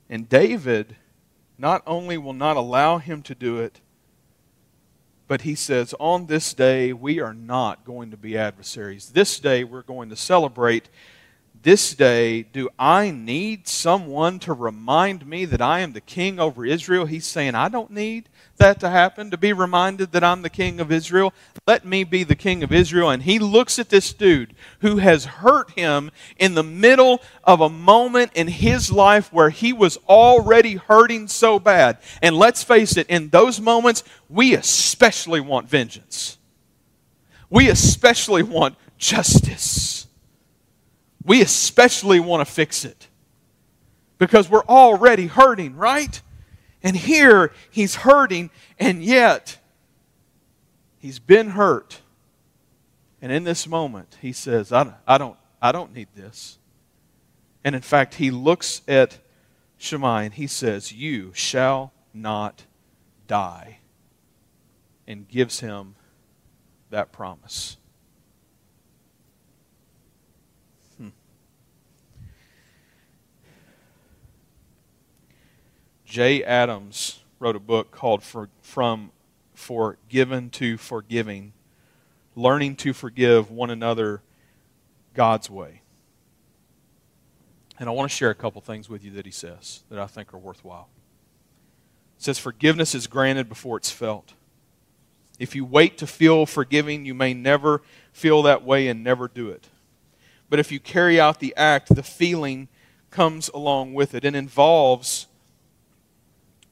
[0.09, 0.97] And David
[1.59, 3.81] not only will not allow him to do it,
[5.27, 9.11] but he says, On this day, we are not going to be adversaries.
[9.11, 10.89] This day, we're going to celebrate
[11.63, 16.65] this day, do I need someone to remind me that I am the king over
[16.65, 17.07] Israel?
[17.07, 20.81] He's saying, I don't need that to happen, to be reminded that I'm the king
[20.81, 21.33] of Israel.
[21.67, 23.11] Let me be the king of Israel.
[23.11, 27.69] And he looks at this dude who has hurt him in the middle of a
[27.69, 31.99] moment in his life where he was already hurting so bad.
[32.23, 36.39] And let's face it, in those moments, we especially want vengeance.
[37.51, 39.97] We especially want justice
[41.27, 43.09] we especially want to fix it
[44.17, 46.23] because we're already hurting, right?
[46.87, 49.59] And here he's hurting, and yet
[50.99, 52.01] he's been hurt.
[53.21, 56.59] And in this moment, he says, I, I, don't, I don't need this.
[57.65, 59.19] And in fact, he looks at
[59.77, 62.67] Shimei and he says, You shall not
[63.27, 63.79] die,
[65.09, 65.97] and gives him
[66.91, 67.79] that promise.
[76.17, 79.11] Jay Adams wrote a book called For, From
[79.53, 81.53] Forgiven to Forgiving
[82.35, 84.23] Learning to Forgive One Another
[85.13, 85.83] God's Way.
[87.79, 90.07] And I want to share a couple things with you that he says that I
[90.07, 90.89] think are worthwhile.
[92.17, 94.33] Says, Forgiveness is granted before it's felt.
[95.39, 97.83] If you wait to feel forgiving, you may never
[98.15, 99.69] feel that way and never do it.
[100.49, 102.69] But if you carry out the act, the feeling
[103.11, 105.27] comes along with it and involves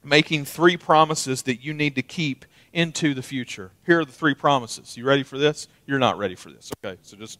[0.05, 3.71] making three promises that you need to keep into the future.
[3.85, 4.95] Here are the three promises.
[4.95, 5.67] You ready for this?
[5.85, 6.71] You're not ready for this.
[6.83, 7.39] Okay, so just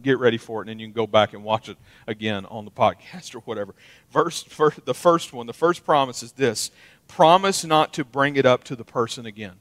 [0.00, 1.76] get ready for it, and then you can go back and watch it
[2.06, 3.74] again on the podcast or whatever.
[4.10, 6.70] Verse, first, the first one, the first promise is this
[7.08, 9.56] promise not to bring it up to the person again.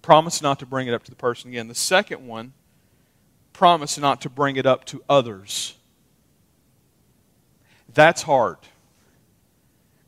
[0.00, 1.68] Promise not to bring it up to the person again.
[1.68, 2.54] The second one,
[3.52, 5.74] promise not to bring it up to others.
[7.92, 8.58] That's hard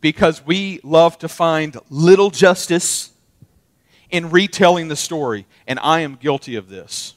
[0.01, 3.11] because we love to find little justice
[4.11, 5.47] in retelling the story.
[5.67, 7.15] And I am guilty of this.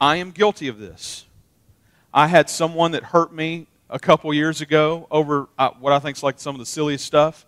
[0.00, 1.24] I am guilty of this.
[2.12, 6.16] I had someone that hurt me a couple years ago over uh, what I think
[6.16, 7.46] is like some of the silliest stuff.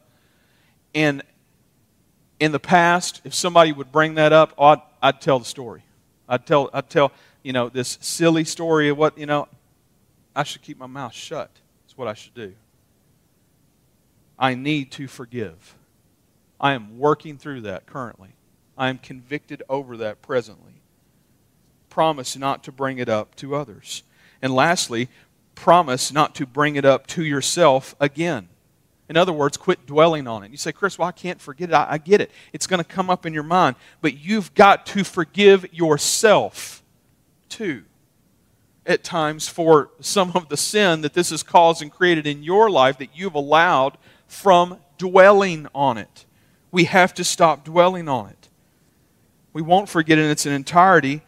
[0.95, 1.23] And
[2.41, 5.83] in the past, if somebody would bring that up, I'd, I'd tell the story.
[6.29, 9.49] I'd tell, I'd tell, you know, this silly story of what, you know,
[10.35, 11.51] I should keep my mouth shut.
[11.85, 12.55] It's what I should do.
[14.38, 15.74] I need to forgive.
[16.61, 18.31] I am working through that currently.
[18.77, 20.74] I am convicted over that presently.
[21.89, 24.03] Promise not to bring it up to others.
[24.41, 25.09] And lastly,
[25.55, 28.49] promise not to bring it up to yourself again.
[29.09, 30.51] In other words, quit dwelling on it.
[30.51, 31.74] You say, Chris, well, I can't forget it.
[31.74, 32.30] I, I get it.
[32.53, 33.76] It's going to come up in your mind.
[34.01, 36.82] But you've got to forgive yourself
[37.49, 37.84] too
[38.86, 42.70] at times for some of the sin that this has caused and created in your
[42.70, 43.99] life that you've allowed
[44.29, 46.26] from dwelling on it.
[46.70, 48.49] We have to stop dwelling on it.
[49.53, 51.22] We won't forget in its entirety,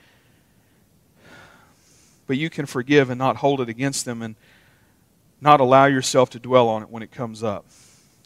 [2.26, 4.36] but you can forgive and not hold it against them and
[5.40, 7.64] not allow yourself to dwell on it when it comes up.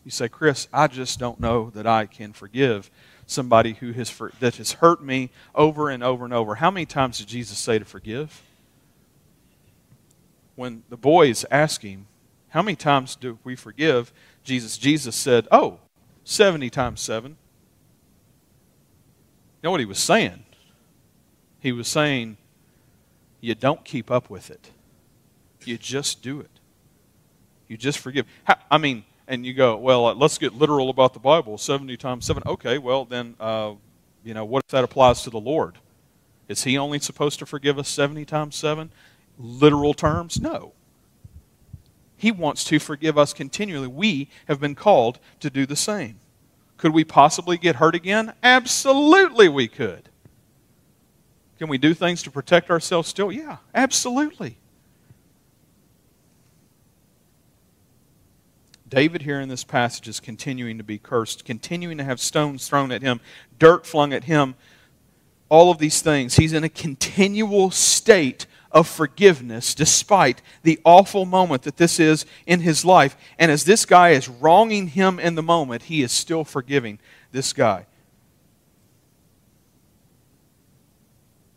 [0.05, 2.91] You say, Chris, I just don't know that I can forgive
[3.27, 6.57] somebody who has that has hurt me over and over and over.
[6.57, 8.43] How many times did Jesus say to forgive?
[10.57, 12.07] When the boys asked him,
[12.51, 14.13] How many times do we forgive?
[14.45, 15.81] Jesus, Jesus said, Oh,
[16.25, 17.33] 70 times 7.
[17.33, 17.37] You
[19.63, 20.45] know what he was saying?
[21.59, 22.37] He was saying,
[23.41, 24.71] You don't keep up with it.
[25.65, 26.51] You just do it.
[27.69, 28.27] You just forgive.
[28.71, 31.57] I mean, and you go, well, uh, let's get literal about the Bible.
[31.57, 32.43] 70 times 7.
[32.47, 33.73] Okay, well, then, uh,
[34.23, 35.79] you know, what if that applies to the Lord?
[36.47, 38.93] Is he only supposed to forgive us 70 times 7?
[39.39, 40.39] Literal terms?
[40.41, 40.74] No.
[42.25, 43.87] He wants to forgive us continually.
[43.87, 46.21] We have been called to do the same.
[46.79, 48.33] Could we possibly get hurt again?
[48.43, 50.09] Absolutely, we could.
[51.59, 53.31] Can we do things to protect ourselves still?
[53.31, 54.57] Yeah, absolutely.
[58.89, 62.91] David, here in this passage, is continuing to be cursed, continuing to have stones thrown
[62.91, 63.21] at him,
[63.59, 64.55] dirt flung at him,
[65.51, 66.37] all of these things.
[66.37, 72.61] He's in a continual state of forgiveness despite the awful moment that this is in
[72.61, 73.17] his life.
[73.39, 76.99] And as this guy is wronging him in the moment, he is still forgiving
[77.31, 77.87] this guy.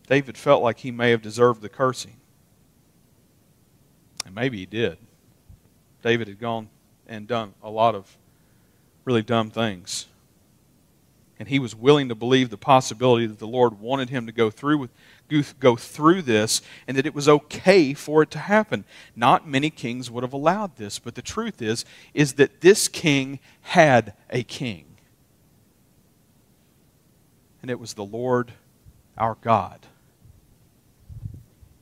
[0.05, 2.15] David felt like he may have deserved the cursing.
[4.25, 4.97] And maybe he did.
[6.03, 6.69] David had gone
[7.07, 8.15] and done a lot of
[9.05, 10.05] really dumb things.
[11.39, 14.49] And he was willing to believe the possibility that the Lord wanted him to go
[14.49, 14.91] through with
[15.59, 18.85] go through this and that it was okay for it to happen.
[19.15, 23.39] Not many kings would have allowed this, but the truth is is that this king
[23.61, 24.85] had a king.
[27.61, 28.53] And it was the Lord
[29.17, 29.85] our God.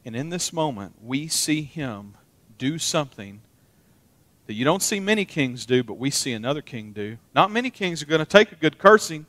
[0.04, 2.16] And in this moment, we see him
[2.58, 3.42] do something
[4.48, 7.18] that you don't see many kings do, but we see another king do.
[7.34, 9.26] Not many kings are going to take a good cursing,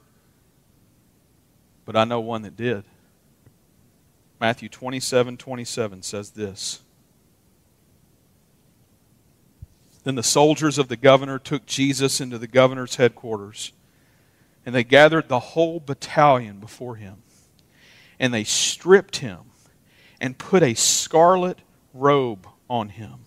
[1.86, 2.84] but I know one that did.
[4.41, 6.82] Matthew 27 27 says this.
[10.05, 13.72] Then the soldiers of the governor took Jesus into the governor's headquarters,
[14.64, 17.22] and they gathered the whole battalion before him.
[18.20, 19.51] And they stripped him
[20.20, 21.59] and put a scarlet
[21.93, 23.26] robe on him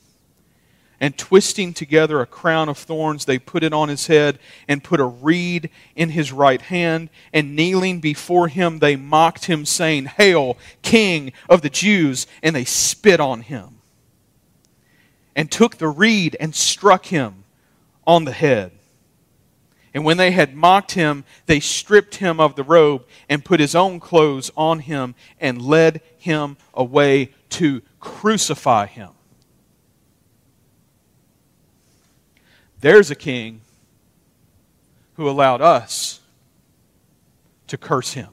[1.00, 4.38] and twisting together a crown of thorns, they put it on his head
[4.68, 7.10] and put a reed in his right hand.
[7.32, 12.28] And kneeling before him, they mocked him, saying, Hail, King of the Jews!
[12.44, 13.80] And they spit on him
[15.36, 17.46] and took the reed and struck him
[18.06, 18.72] on the head.
[19.94, 23.74] And when they had mocked him, they stripped him of the robe and put his
[23.74, 29.10] own clothes on him and led him away to crucify him.
[32.82, 33.62] There's a king
[35.16, 36.22] who allowed us
[37.68, 38.30] to curse him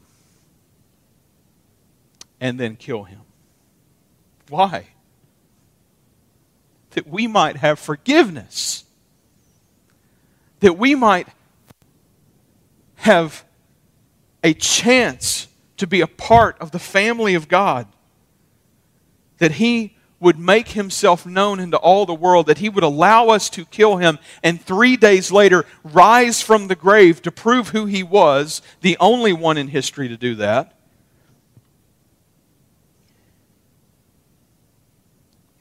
[2.41, 3.23] and then kill him.
[4.49, 4.89] Why?
[6.91, 8.85] That we might have forgiveness.
[10.61, 11.29] That we might
[12.97, 13.45] have
[14.43, 17.87] a chance to be a part of the family of God.
[19.39, 23.51] That He would make himself known into all the world, that he would allow us
[23.51, 28.03] to kill him, and three days later rise from the grave to prove who he
[28.03, 30.73] was, the only one in history to do that.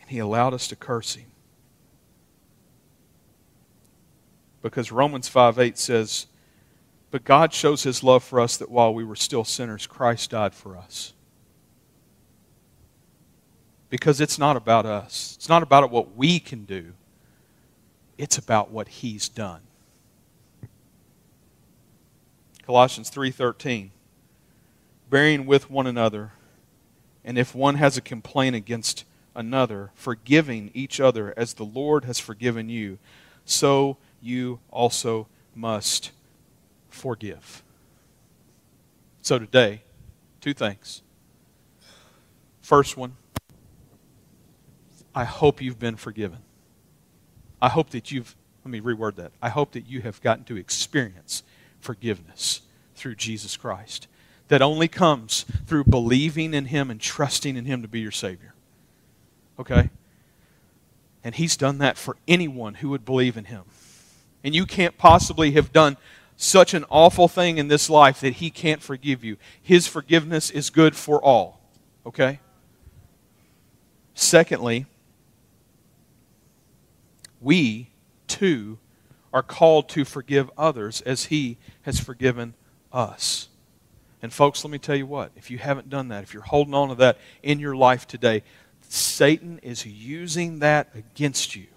[0.02, 1.26] And he allowed us to curse him.
[4.62, 6.28] Because Romans 5 8 says,
[7.12, 10.56] But God shows his love for us that while we were still sinners, Christ died
[10.56, 11.15] for us
[13.90, 15.34] because it's not about us.
[15.38, 16.94] It's not about what we can do.
[18.18, 19.62] It's about what he's done.
[22.66, 23.92] Colossians 3:13
[25.10, 26.32] bearing with one another
[27.24, 29.06] and if one has a complaint against
[29.36, 32.98] another forgiving each other as the Lord has forgiven you
[33.46, 36.12] so you also must
[36.90, 37.62] forgive.
[39.22, 39.84] So today
[40.42, 41.04] two things.
[42.62, 43.16] First one
[45.16, 46.40] I hope you've been forgiven.
[47.62, 48.36] I hope that you've,
[48.66, 49.32] let me reword that.
[49.42, 51.42] I hope that you have gotten to experience
[51.80, 52.62] forgiveness
[52.96, 54.08] through Jesus Christ
[54.50, 58.54] that only comes through believing in Him and trusting in Him to be your Savior.
[59.58, 59.90] Okay?
[61.24, 63.64] And He's done that for anyone who would believe in Him.
[64.44, 65.98] And you can't possibly have done
[66.38, 69.38] such an awful thing in this life that He can't forgive you.
[69.62, 71.62] His forgiveness is good for all.
[72.06, 72.40] Okay?
[74.14, 74.86] Secondly,
[77.46, 77.92] we
[78.28, 78.80] too
[79.32, 82.56] are called to forgive others as He has forgiven
[82.92, 83.50] us.
[84.22, 86.74] And, folks, let me tell you what if you haven't done that, if you're holding
[86.74, 88.42] on to that in your life today,
[88.82, 91.68] Satan is using that against you.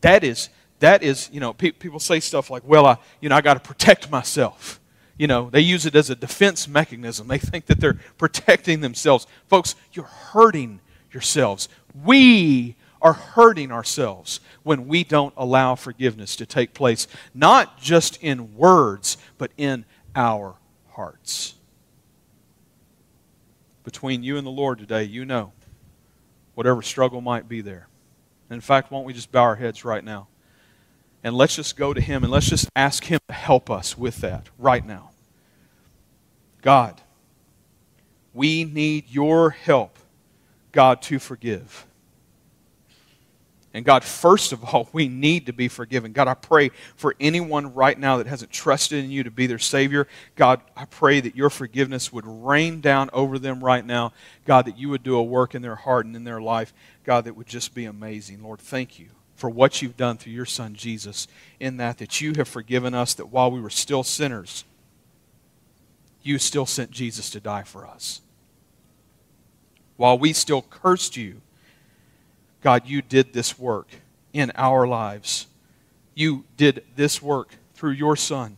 [0.00, 0.48] That is,
[0.80, 3.54] that is, you know, pe- people say stuff like, well, I, you know, I got
[3.54, 4.80] to protect myself.
[5.16, 7.28] You know, they use it as a defense mechanism.
[7.28, 9.28] They think that they're protecting themselves.
[9.46, 10.80] Folks, you're hurting
[11.12, 11.68] yourselves.
[11.94, 18.54] We are hurting ourselves when we don't allow forgiveness to take place, not just in
[18.56, 19.84] words, but in
[20.14, 20.54] our
[20.92, 21.54] hearts.
[23.84, 25.52] Between you and the Lord today, you know
[26.54, 27.88] whatever struggle might be there.
[28.50, 30.28] in fact, won't we just bow our heads right now?
[31.24, 34.18] And let's just go to Him and let's just ask Him to help us with
[34.18, 35.10] that right now.
[36.60, 37.00] God,
[38.34, 39.98] we need your help,
[40.70, 41.86] God, to forgive.
[43.74, 46.12] And God, first of all, we need to be forgiven.
[46.12, 49.58] God, I pray for anyone right now that hasn't trusted in you to be their
[49.58, 50.06] Savior.
[50.36, 54.12] God, I pray that your forgiveness would rain down over them right now.
[54.44, 56.74] God, that you would do a work in their heart and in their life.
[57.04, 58.42] God, that would just be amazing.
[58.42, 61.26] Lord, thank you for what you've done through your Son, Jesus,
[61.58, 64.64] in that, that you have forgiven us, that while we were still sinners,
[66.22, 68.20] you still sent Jesus to die for us.
[69.96, 71.40] While we still cursed you,
[72.62, 73.88] God, you did this work
[74.32, 75.48] in our lives.
[76.14, 78.56] You did this work through your Son,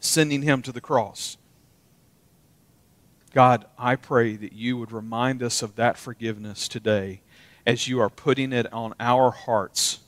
[0.00, 1.36] sending him to the cross.
[3.32, 7.20] God, I pray that you would remind us of that forgiveness today
[7.66, 10.00] as you are putting it on our hearts.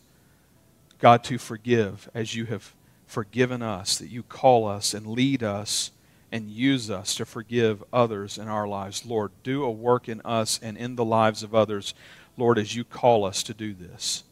[0.98, 2.74] God, to forgive as you have
[3.06, 5.92] forgiven us, that you call us and lead us
[6.32, 9.06] and use us to forgive others in our lives.
[9.06, 11.94] Lord, do a work in us and in the lives of others
[12.38, 14.22] Lord, as you call us to do this.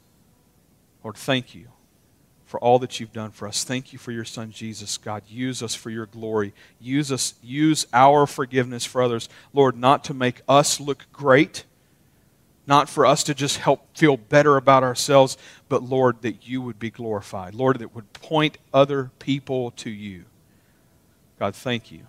[1.02, 1.68] Lord, thank you
[2.46, 3.64] for all that you've done for us.
[3.64, 4.96] Thank you for your son Jesus.
[4.96, 6.54] God, use us for your glory.
[6.80, 9.28] Use us use our forgiveness for others.
[9.52, 11.64] Lord, not to make us look great,
[12.66, 15.36] not for us to just help feel better about ourselves,
[15.68, 17.54] but Lord, that you would be glorified.
[17.54, 20.24] Lord, that would point other people to you.
[21.38, 22.06] God, thank you.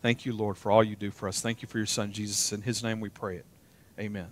[0.00, 1.40] Thank you, Lord, for all you do for us.
[1.40, 2.52] Thank you for your son Jesus.
[2.52, 3.46] In his name we pray it.
[3.98, 4.28] Amen.